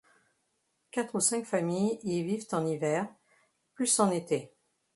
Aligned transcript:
Quatre 0.89 1.13
ou 1.13 1.19
cinq 1.19 1.45
familles 1.45 1.99
y 2.01 2.23
vivent 2.23 2.47
en 2.53 2.65
hiver, 2.65 3.07
plus 3.75 3.99
en 3.99 4.09
été. 4.09 4.51